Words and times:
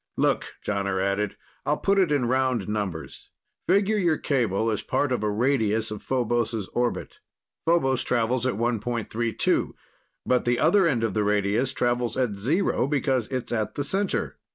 "Look," 0.17 0.53
Jonner 0.65 0.99
added, 0.99 1.37
"I'll 1.63 1.77
put 1.77 1.99
it 1.99 2.11
in 2.11 2.25
round 2.25 2.67
numbers. 2.67 3.29
Figure 3.67 3.99
your 3.99 4.17
cable 4.17 4.71
as 4.71 4.81
part 4.81 5.11
of 5.11 5.21
a 5.21 5.29
radius 5.29 5.91
of 5.91 6.01
Phobos' 6.01 6.67
orbit. 6.69 7.19
Phobos 7.67 8.01
travels 8.01 8.47
at 8.47 8.55
1.32, 8.55 9.73
but 10.25 10.43
the 10.43 10.57
other 10.57 10.87
end 10.87 11.03
of 11.03 11.13
the 11.13 11.23
radius 11.23 11.71
travels 11.71 12.17
at 12.17 12.33
zero 12.39 12.87
because 12.87 13.27
it's 13.27 13.51
at 13.53 13.75
the 13.75 13.83
center. 13.83 14.39